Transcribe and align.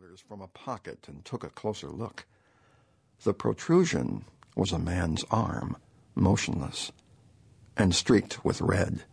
binoculars 0.00 0.20
from 0.26 0.40
a 0.40 0.48
pocket 0.48 0.98
and 1.08 1.24
took 1.26 1.44
a 1.44 1.50
closer 1.50 1.88
look. 1.88 2.24
The 3.24 3.34
protrusion 3.34 4.24
was 4.56 4.72
a 4.72 4.78
man's 4.78 5.24
arm, 5.30 5.76
motionless, 6.14 6.90
and 7.76 7.94
streaked 7.94 8.42
with 8.42 8.62
red. 8.62 9.04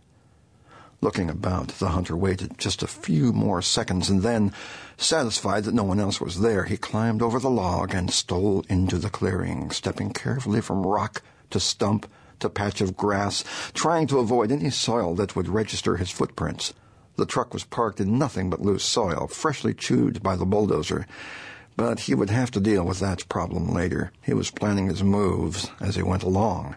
Looking 1.01 1.29
about, 1.29 1.79
the 1.79 1.89
hunter 1.89 2.15
waited 2.15 2.57
just 2.57 2.83
a 2.83 2.87
few 2.87 3.33
more 3.33 3.61
seconds, 3.61 4.09
and 4.09 4.21
then, 4.21 4.53
satisfied 4.95 5.65
that 5.65 5.73
no 5.73 5.83
one 5.83 5.99
else 5.99 6.21
was 6.21 6.39
there, 6.39 6.63
he 6.63 6.77
climbed 6.77 7.21
over 7.21 7.39
the 7.39 7.49
log 7.49 7.93
and 7.93 8.09
stole 8.09 8.63
into 8.69 8.97
the 8.97 9.09
clearing, 9.09 9.71
stepping 9.71 10.13
carefully 10.13 10.61
from 10.61 10.85
rock 10.85 11.21
to 11.49 11.59
stump 11.59 12.09
to 12.39 12.49
patch 12.49 12.79
of 12.79 12.95
grass, 12.95 13.43
trying 13.73 14.07
to 14.07 14.19
avoid 14.19 14.53
any 14.53 14.69
soil 14.69 15.15
that 15.15 15.35
would 15.35 15.49
register 15.49 15.97
his 15.97 16.11
footprints. 16.11 16.73
The 17.17 17.25
truck 17.25 17.51
was 17.51 17.63
parked 17.63 17.99
in 17.99 18.19
nothing 18.19 18.49
but 18.49 18.61
loose 18.61 18.83
soil, 18.83 19.27
freshly 19.27 19.73
chewed 19.73 20.21
by 20.21 20.35
the 20.35 20.45
bulldozer. 20.45 21.07
But 21.75 22.01
he 22.01 22.13
would 22.15 22.29
have 22.29 22.51
to 22.51 22.59
deal 22.59 22.85
with 22.85 22.99
that 22.99 23.27
problem 23.27 23.73
later. 23.73 24.11
He 24.21 24.33
was 24.33 24.51
planning 24.51 24.87
his 24.87 25.03
moves 25.03 25.71
as 25.79 25.95
he 25.95 26.03
went 26.03 26.23
along. 26.23 26.75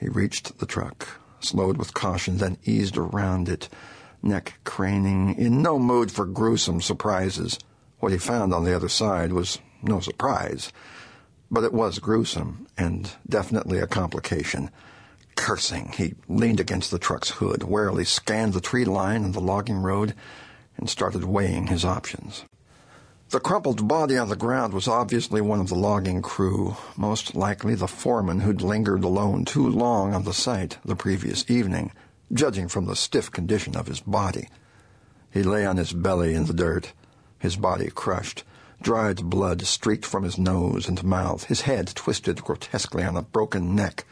He 0.00 0.08
reached 0.08 0.58
the 0.58 0.66
truck, 0.66 1.06
slowed 1.40 1.76
with 1.76 1.92
caution, 1.94 2.38
then 2.38 2.56
eased 2.64 2.96
around 2.96 3.48
it, 3.48 3.68
neck 4.22 4.58
craning, 4.64 5.36
in 5.36 5.62
no 5.62 5.78
mood 5.78 6.10
for 6.10 6.24
gruesome 6.24 6.80
surprises. 6.80 7.58
What 8.00 8.12
he 8.12 8.18
found 8.18 8.54
on 8.54 8.64
the 8.64 8.74
other 8.74 8.88
side 8.88 9.32
was 9.32 9.58
no 9.82 10.00
surprise, 10.00 10.72
but 11.50 11.64
it 11.64 11.74
was 11.74 11.98
gruesome 11.98 12.66
and 12.78 13.10
definitely 13.28 13.78
a 13.78 13.86
complication. 13.86 14.70
Cursing, 15.42 15.92
he 15.96 16.14
leaned 16.28 16.60
against 16.60 16.92
the 16.92 17.00
truck's 17.00 17.30
hood, 17.30 17.64
warily 17.64 18.04
scanned 18.04 18.52
the 18.52 18.60
tree 18.60 18.84
line 18.84 19.24
and 19.24 19.34
the 19.34 19.40
logging 19.40 19.78
road, 19.78 20.14
and 20.76 20.88
started 20.88 21.24
weighing 21.24 21.66
his 21.66 21.84
options. 21.84 22.44
The 23.30 23.40
crumpled 23.40 23.88
body 23.88 24.16
on 24.16 24.28
the 24.28 24.36
ground 24.36 24.72
was 24.72 24.86
obviously 24.86 25.40
one 25.40 25.58
of 25.58 25.68
the 25.68 25.74
logging 25.74 26.22
crew, 26.22 26.76
most 26.96 27.34
likely 27.34 27.74
the 27.74 27.88
foreman 27.88 28.38
who'd 28.38 28.62
lingered 28.62 29.02
alone 29.02 29.44
too 29.44 29.68
long 29.68 30.14
on 30.14 30.22
the 30.22 30.32
site 30.32 30.78
the 30.84 30.94
previous 30.94 31.44
evening, 31.50 31.90
judging 32.32 32.68
from 32.68 32.86
the 32.86 32.94
stiff 32.94 33.28
condition 33.28 33.76
of 33.76 33.88
his 33.88 33.98
body. 33.98 34.48
He 35.28 35.42
lay 35.42 35.66
on 35.66 35.76
his 35.76 35.92
belly 35.92 36.34
in 36.34 36.46
the 36.46 36.54
dirt, 36.54 36.92
his 37.40 37.56
body 37.56 37.90
crushed, 37.92 38.44
dried 38.80 39.24
blood 39.24 39.62
streaked 39.62 40.06
from 40.06 40.22
his 40.22 40.38
nose 40.38 40.86
and 40.86 41.02
mouth, 41.02 41.46
his 41.46 41.62
head 41.62 41.88
twisted 41.88 42.44
grotesquely 42.44 43.02
on 43.02 43.16
a 43.16 43.22
broken 43.22 43.74
neck. 43.74 44.04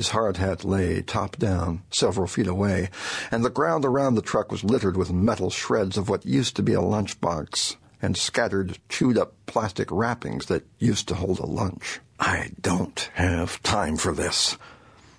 His 0.00 0.08
hard 0.08 0.38
hat 0.38 0.64
lay 0.64 1.02
top 1.02 1.36
down, 1.36 1.82
several 1.90 2.26
feet 2.26 2.46
away, 2.46 2.88
and 3.30 3.44
the 3.44 3.50
ground 3.50 3.84
around 3.84 4.14
the 4.14 4.22
truck 4.22 4.50
was 4.50 4.64
littered 4.64 4.96
with 4.96 5.12
metal 5.12 5.50
shreds 5.50 5.98
of 5.98 6.08
what 6.08 6.24
used 6.24 6.56
to 6.56 6.62
be 6.62 6.72
a 6.72 6.80
lunchbox 6.80 7.76
and 8.00 8.16
scattered, 8.16 8.78
chewed 8.88 9.18
up 9.18 9.34
plastic 9.44 9.90
wrappings 9.90 10.46
that 10.46 10.66
used 10.78 11.06
to 11.08 11.16
hold 11.16 11.38
a 11.38 11.44
lunch. 11.44 12.00
I 12.18 12.52
don't 12.62 13.10
have 13.12 13.62
time 13.62 13.98
for 13.98 14.14
this. 14.14 14.56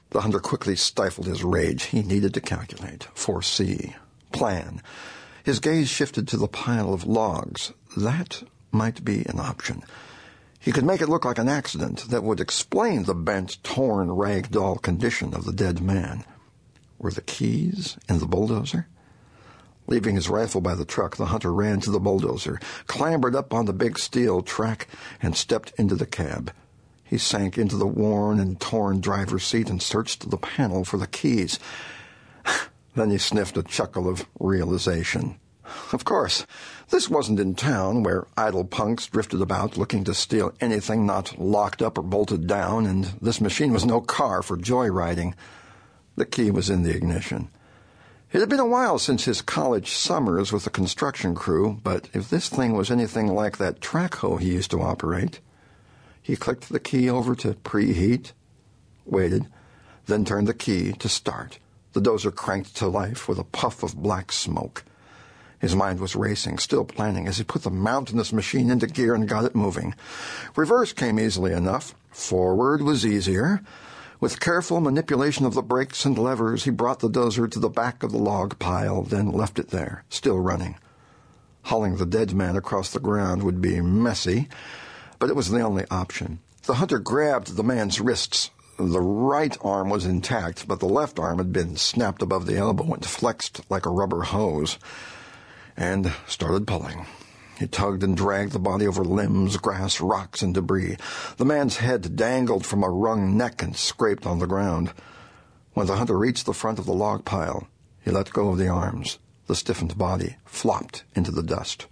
The 0.09 0.22
hunter 0.22 0.40
quickly 0.40 0.76
stifled 0.76 1.28
his 1.28 1.44
rage. 1.44 1.84
He 1.84 2.02
needed 2.02 2.34
to 2.34 2.42
calculate, 2.42 3.04
foresee, 3.14 3.96
plan. 4.32 4.82
His 5.44 5.59
gaze 5.59 5.90
shifted 5.90 6.28
to 6.30 6.38
the 6.38 6.48
pile 6.48 6.92
of 6.92 7.06
logs. 7.06 7.72
That 7.96 8.42
might 8.72 9.06
be 9.06 9.28
an 9.28 9.40
option. 9.40 9.84
He 10.62 10.72
could 10.72 10.86
make 10.86 11.02
it 11.02 11.09
look 11.09 11.26
like 11.26 11.40
an 11.40 11.50
accident 11.50 12.09
that 12.09 12.23
would 12.23 12.40
explain 12.40 13.04
the 13.04 13.16
bent, 13.16 13.58
torn, 13.64 14.12
rag 14.12 14.52
doll 14.52 14.76
condition 14.76 15.34
of 15.34 15.44
the 15.44 15.52
dead 15.52 15.81
man. 15.81 16.23
Were 17.00 17.09
the 17.09 17.22
keys 17.22 17.98
in 18.08 18.20
the 18.20 18.28
bulldozer? 18.28 18.88
Leaving 19.88 20.14
his 20.14 20.30
rifle 20.30 20.62
by 20.62 20.76
the 20.76 20.86
truck, 20.86 21.18
the 21.18 21.26
hunter 21.26 21.52
ran 21.52 21.80
to 21.81 21.90
the 21.90 22.00
bulldozer, 22.00 22.59
clambered 22.86 23.36
up 23.36 23.56
on 23.56 23.66
the 23.66 23.73
big 23.73 23.98
steel 23.98 24.44
track, 24.44 24.88
and 25.20 25.36
stepped 25.36 25.73
into 25.80 25.95
the 25.95 26.06
cab. 26.06 26.53
He 27.03 27.18
sank 27.18 27.58
into 27.58 27.75
the 27.75 27.88
worn 27.88 28.40
and 28.40 28.62
torn 28.62 29.02
driver's 29.02 29.44
seat 29.44 29.68
and 29.68 29.81
searched 29.81 30.30
the 30.30 30.38
panel 30.38 30.86
for 30.86 30.97
the 30.97 31.08
keys. 31.08 31.58
then 32.96 33.09
he 33.09 33.18
sniffed 33.18 33.58
a 33.58 33.64
chuckle 33.64 34.08
of 34.08 34.28
realization. 34.40 35.40
Of 35.94 36.06
course, 36.06 36.46
this 36.90 37.09
wasn't 37.09 37.40
in 37.40 37.56
town 37.56 38.04
where 38.04 38.28
idle 38.38 38.66
punks 38.66 39.08
drifted 39.08 39.42
about 39.42 39.78
looking 39.78 40.04
to 40.06 40.14
steal 40.14 40.54
anything 40.59 41.06
not 41.06 41.40
locked 41.40 41.82
up 41.82 41.98
or 41.98 42.02
bolted 42.02 42.48
down, 42.48 42.86
and 42.86 43.06
this 43.22 43.42
machine 43.42 43.74
was 43.74 43.86
no 43.86 44.02
car 44.02 44.42
for 44.42 44.58
joyriding. 44.58 45.34
The 46.16 46.26
key 46.26 46.52
was 46.52 46.70
in 46.70 46.84
the 46.84 46.96
ignition. 46.96 47.50
It 48.32 48.40
had 48.40 48.50
been 48.50 48.59
a 48.59 48.66
while 48.66 48.98
since 48.98 49.26
his 49.26 49.42
college 49.42 49.92
summers 49.92 50.54
with 50.54 50.64
the 50.64 50.70
construction 50.70 51.36
crew, 51.36 51.80
but 51.84 52.08
if 52.14 52.30
this 52.30 52.48
thing 52.48 52.74
was 52.74 52.90
anything 52.90 53.28
like 53.28 53.58
that 53.58 53.82
track 53.82 54.16
hoe 54.16 54.38
he 54.38 54.53
used 54.53 54.72
to 54.72 54.82
operate, 54.82 55.42
he 56.22 56.38
clicked 56.38 56.70
the 56.70 56.80
key 56.80 57.09
over 57.09 57.36
to 57.36 57.56
preheat, 57.56 58.32
waited, 59.06 59.48
then 60.06 60.24
turned 60.24 60.48
the 60.48 60.53
key 60.53 60.94
to 60.94 61.09
start. 61.09 61.59
The 61.94 62.02
dozer 62.02 62.34
cranked 62.34 62.76
to 62.78 62.88
life 62.88 63.28
with 63.28 63.38
a 63.38 63.44
puff 63.44 63.84
of 63.84 64.02
black 64.02 64.32
smoke. 64.32 64.86
His 65.61 65.75
mind 65.75 65.99
was 65.99 66.16
racing, 66.16 66.57
still 66.57 66.83
planning, 66.83 67.27
as 67.27 67.38
he 67.38 67.44
put 67.44 67.61
the 67.61 67.69
mountainous 67.69 68.33
machine 68.33 68.72
into 68.72 68.88
gear 68.88 69.13
and 69.13 69.27
got 69.27 69.45
it 69.45 69.53
moving. 69.53 69.94
Reverse 70.55 70.91
came 70.91 71.19
easily 71.19 71.53
enough. 71.53 71.94
Forward 72.09 72.81
was 72.81 73.05
easier. 73.05 73.61
With 74.19 74.39
careful 74.39 74.81
manipulation 74.81 75.45
of 75.45 75.53
the 75.53 75.61
brakes 75.61 76.03
and 76.03 76.17
levers, 76.17 76.63
he 76.63 76.72
brought 76.72 76.99
the 76.99 77.11
dozer 77.11 77.49
to 77.51 77.59
the 77.59 77.69
back 77.69 78.01
of 78.01 78.11
the 78.11 78.17
log 78.17 78.57
pile, 78.57 79.03
then 79.03 79.31
left 79.31 79.59
it 79.59 79.69
there, 79.69 80.03
still 80.09 80.39
running. 80.39 80.77
Hauling 81.66 81.97
the 81.97 82.07
dead 82.07 82.33
man 82.33 82.55
across 82.57 82.89
the 82.89 82.99
ground 82.99 83.43
would 83.43 83.61
be 83.61 83.81
messy, 83.81 84.49
but 85.19 85.29
it 85.29 85.35
was 85.35 85.51
the 85.51 85.61
only 85.61 85.85
option. 85.91 86.39
The 86.63 86.75
hunter 86.75 86.97
grabbed 86.97 87.55
the 87.55 87.63
man's 87.63 88.01
wrists. 88.01 88.49
The 88.79 88.99
right 88.99 89.55
arm 89.61 89.91
was 89.91 90.05
intact, 90.07 90.67
but 90.67 90.79
the 90.79 90.88
left 90.88 91.19
arm 91.19 91.38
had 91.38 91.53
been 91.53 91.75
snapped 91.75 92.23
above 92.23 92.47
the 92.47 92.57
elbow 92.57 92.95
and 92.95 93.05
flexed 93.05 93.61
like 93.69 93.85
a 93.85 93.91
rubber 93.91 94.23
hose 94.23 94.79
and 95.76 96.12
started 96.28 96.68
pulling. 96.68 97.06
He 97.59 97.68
tugged 97.68 98.04
and 98.04 98.18
dragged 98.18 98.54
the 98.54 98.59
body 98.59 98.88
over 98.88 99.04
limbs, 99.04 99.58
grass, 99.58 100.02
rocks, 100.02 100.42
and 100.42 100.54
debris. 100.54 100.98
The 101.38 101.46
man's 101.46 101.78
head 101.78 102.16
dangled 102.16 102.66
from 102.66 102.84
a 102.84 102.90
wrung 102.90 103.38
neck 103.38 103.62
and 103.62 103.76
scraped 103.76 104.26
on 104.26 104.40
the 104.40 104.48
ground. 104.48 104.94
When 105.74 105.86
the 105.86 105.98
hunter 105.98 106.18
reached 106.18 106.48
the 106.48 106.54
front 106.54 106.80
of 106.80 106.86
the 106.86 106.94
log 106.94 107.24
pile, 107.24 107.68
he 108.04 108.09
let 108.09 108.34
go 108.34 108.50
of 108.50 108.58
the 108.58 108.68
arms. 108.68 109.20
The 109.46 109.56
stiffened 109.56 109.98
body 109.98 110.38
flopped 110.46 111.04
into 111.16 111.30
the 111.30 111.44
dust. 111.44 111.86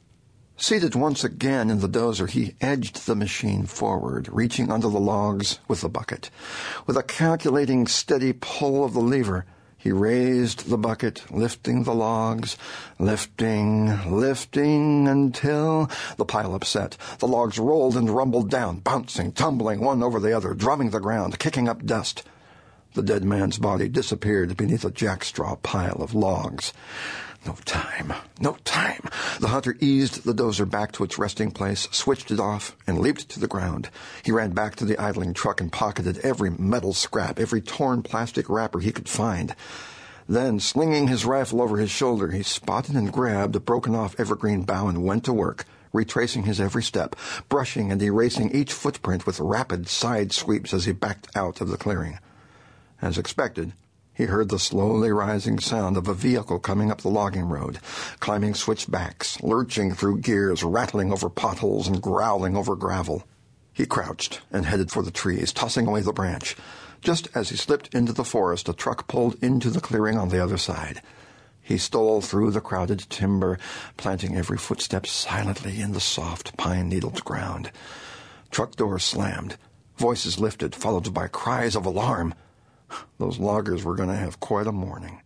Seated 0.57 0.95
once 0.95 1.23
again 1.23 1.69
in 1.69 1.79
the 1.79 1.87
dozer, 1.87 2.29
he 2.29 2.55
edged 2.59 3.05
the 3.05 3.15
machine 3.15 3.65
forward, 3.65 4.27
reaching 4.29 4.71
under 4.71 4.89
the 4.89 4.99
logs 4.99 5.59
with 5.69 5.81
the 5.81 5.87
bucket. 5.87 6.29
With 6.85 6.97
a 6.97 7.03
calculating, 7.03 7.87
steady 7.87 8.33
pull 8.33 8.83
of 8.83 8.93
the 8.93 8.99
lever, 8.99 9.45
he 9.79 9.93
raised 9.93 10.69
the 10.69 10.77
bucket, 10.77 11.23
lifting 11.31 11.83
the 11.83 11.93
logs, 11.95 12.57
lifting, 12.99 14.11
lifting 14.11 15.07
until 15.07 15.89
the 16.17 16.25
pile 16.25 16.53
upset. 16.53 16.97
The 17.19 17.27
logs 17.29 17.57
rolled 17.57 17.95
and 17.95 18.09
rumbled 18.09 18.49
down, 18.49 18.79
bouncing, 18.79 19.31
tumbling 19.31 19.79
one 19.79 20.03
over 20.03 20.19
the 20.19 20.33
other, 20.35 20.53
drumming 20.53 20.89
the 20.89 20.99
ground, 20.99 21.39
kicking 21.39 21.69
up 21.69 21.85
dust. 21.85 22.23
The 22.93 23.01
dead 23.01 23.23
man's 23.23 23.57
body 23.57 23.87
disappeared 23.87 24.57
beneath 24.57 24.83
a 24.83 24.91
jackstraw 24.91 25.61
pile 25.63 26.01
of 26.01 26.13
logs. 26.13 26.73
No 27.45 27.55
time. 27.65 28.13
No 28.39 28.57
time. 28.65 29.01
The 29.39 29.47
hunter 29.47 29.77
eased 29.79 30.23
the 30.23 30.33
dozer 30.33 30.69
back 30.69 30.91
to 30.93 31.03
its 31.03 31.17
resting 31.17 31.51
place, 31.51 31.87
switched 31.91 32.31
it 32.31 32.39
off, 32.39 32.75
and 32.85 32.99
leaped 32.99 33.29
to 33.29 33.39
the 33.39 33.47
ground. 33.47 33.89
He 34.23 34.31
ran 34.31 34.51
back 34.51 34.75
to 34.75 34.85
the 34.85 34.97
idling 34.97 35.33
truck 35.33 35.61
and 35.61 35.71
pocketed 35.71 36.19
every 36.19 36.49
metal 36.49 36.93
scrap, 36.93 37.39
every 37.39 37.61
torn 37.61 38.03
plastic 38.03 38.49
wrapper 38.49 38.79
he 38.79 38.91
could 38.91 39.09
find. 39.09 39.55
Then, 40.27 40.59
slinging 40.59 41.07
his 41.07 41.25
rifle 41.25 41.61
over 41.61 41.77
his 41.77 41.89
shoulder, 41.89 42.29
he 42.31 42.43
spotted 42.43 42.95
and 42.95 43.11
grabbed 43.11 43.55
a 43.55 43.59
broken 43.59 43.95
off 43.95 44.19
evergreen 44.19 44.63
bough 44.63 44.87
and 44.87 45.03
went 45.03 45.23
to 45.23 45.33
work, 45.33 45.65
retracing 45.91 46.43
his 46.43 46.61
every 46.61 46.83
step, 46.83 47.15
brushing 47.47 47.91
and 47.91 48.01
erasing 48.01 48.51
each 48.51 48.71
footprint 48.71 49.25
with 49.25 49.39
rapid 49.39 49.87
side 49.87 50.31
sweeps 50.31 50.73
as 50.73 50.85
he 50.85 50.91
backed 50.91 51.35
out 51.35 51.61
of 51.61 51.69
the 51.69 51.77
clearing. 51.77 52.19
As 53.01 53.17
expected, 53.17 53.73
he 54.19 54.25
heard 54.25 54.49
the 54.49 54.59
slowly 54.59 55.09
rising 55.13 55.57
sound 55.59 55.95
of 55.95 56.09
a 56.09 56.13
vehicle 56.13 56.59
coming 56.59 56.91
up 56.91 56.99
the 56.99 57.07
logging 57.07 57.47
road, 57.47 57.79
climbing 58.19 58.53
switchbacks, 58.53 59.41
lurching 59.41 59.93
through 59.93 60.19
gears, 60.19 60.61
rattling 60.61 61.09
over 61.13 61.29
potholes, 61.29 61.87
and 61.87 62.01
growling 62.01 62.57
over 62.57 62.75
gravel. 62.75 63.23
He 63.71 63.85
crouched 63.85 64.41
and 64.51 64.65
headed 64.65 64.91
for 64.91 65.03
the 65.03 65.09
trees, 65.09 65.53
tossing 65.53 65.87
away 65.87 66.01
the 66.01 66.11
branch. 66.11 66.57
Just 66.99 67.29
as 67.33 67.47
he 67.47 67.55
slipped 67.55 67.95
into 67.95 68.11
the 68.11 68.25
forest, 68.25 68.67
a 68.67 68.73
truck 68.73 69.07
pulled 69.07 69.41
into 69.41 69.69
the 69.69 69.79
clearing 69.79 70.17
on 70.17 70.27
the 70.27 70.43
other 70.43 70.57
side. 70.57 71.01
He 71.61 71.77
stole 71.77 72.19
through 72.19 72.51
the 72.51 72.59
crowded 72.59 73.09
timber, 73.09 73.57
planting 73.95 74.35
every 74.35 74.57
footstep 74.57 75.07
silently 75.07 75.79
in 75.79 75.93
the 75.93 76.01
soft, 76.01 76.57
pine 76.57 76.89
needled 76.89 77.23
ground. 77.23 77.71
Truck 78.51 78.75
doors 78.75 79.05
slammed. 79.05 79.55
Voices 79.95 80.41
lifted, 80.41 80.75
followed 80.75 81.13
by 81.13 81.29
cries 81.29 81.73
of 81.73 81.85
alarm. 81.85 82.33
Those 83.17 83.39
loggers 83.39 83.83
were 83.83 83.95
going 83.95 84.09
to 84.09 84.15
have 84.15 84.39
quite 84.39 84.67
a 84.67 84.71
morning. 84.71 85.21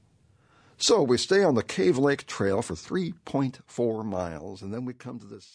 So 0.77 1.01
we 1.01 1.18
stay 1.18 1.44
on 1.44 1.56
the 1.56 1.63
Cave 1.63 1.98
Lake 1.98 2.25
Trail 2.25 2.62
for 2.62 2.74
3.4 2.74 4.04
miles, 4.04 4.62
and 4.62 4.74
then 4.74 4.86
we 4.86 4.94
come 4.94 5.19
to 5.19 5.25
this 5.25 5.45